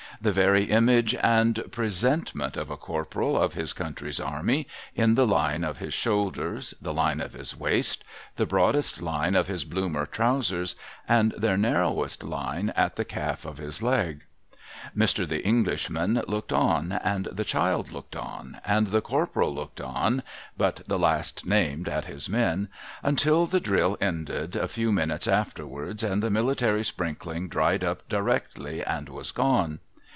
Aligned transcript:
The 0.23 0.31
very 0.33 0.65
image 0.65 1.15
and 1.15 1.59
presentment 1.71 2.55
of 2.55 2.69
a 2.69 2.77
Corporal 2.77 3.35
of 3.41 3.55
his 3.55 3.73
country's 3.73 4.19
army, 4.19 4.67
in 4.93 5.15
the 5.15 5.25
line 5.25 5.63
of 5.63 5.79
his 5.79 5.95
shoulders, 5.95 6.75
the 6.79 6.93
line 6.93 7.19
of 7.19 7.33
his 7.33 7.57
waist, 7.57 8.03
the 8.35 8.45
broadest 8.45 9.01
line 9.01 9.33
of 9.35 9.47
his 9.47 9.65
Bloomer 9.65 10.05
trousers, 10.05 10.75
and 11.07 11.31
their 11.31 11.57
narrowest 11.57 12.23
line 12.23 12.69
at 12.75 12.97
the 12.97 13.05
calf 13.05 13.45
of 13.45 13.57
his 13.57 13.81
leg. 13.81 14.21
Mr. 14.95 15.27
The 15.27 15.43
Englishman 15.43 16.21
looked 16.27 16.53
on, 16.53 16.91
and 16.91 17.25
the 17.31 17.45
child 17.45 17.89
looked 17.91 18.15
on, 18.15 18.61
and 18.63 18.87
the 18.87 19.01
Corporal 19.01 19.55
looked 19.55 19.81
on 19.81 20.21
(but 20.55 20.81
the 20.85 20.99
last 20.99 21.47
named 21.47 21.89
at 21.89 22.05
his 22.05 22.29
men), 22.29 22.67
until 23.01 23.47
the 23.47 23.59
drill 23.61 23.97
ended 23.99 24.55
a 24.55 24.67
few 24.67 24.91
minutes 24.91 25.27
afterwards, 25.27 26.03
and 26.03 26.21
the 26.21 26.29
military 26.29 26.83
sprinkling 26.83 27.47
dried 27.49 27.83
up 27.83 28.07
directly, 28.07 28.85
and 28.85 29.09
was 29.09 29.31
gone. 29.31 29.79